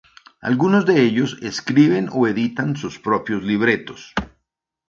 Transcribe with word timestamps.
Algunos 0.41 0.87
de 0.87 1.03
ellos 1.03 1.37
escriben 1.43 2.09
o 2.11 2.25
editan 2.25 2.75
sus 2.75 2.97
propios 2.97 3.43
libretos. 3.43 4.15